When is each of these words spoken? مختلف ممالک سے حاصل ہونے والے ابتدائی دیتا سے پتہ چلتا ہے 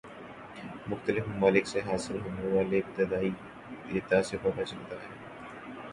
مختلف 0.87 1.27
ممالک 1.27 1.67
سے 1.67 1.79
حاصل 1.87 2.17
ہونے 2.21 2.47
والے 2.55 2.79
ابتدائی 2.79 3.29
دیتا 3.91 4.23
سے 4.23 4.37
پتہ 4.43 4.63
چلتا 4.63 4.95
ہے 4.95 5.09